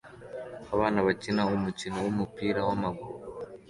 [0.73, 3.15] Abana bakina umukino wumupira wamaguru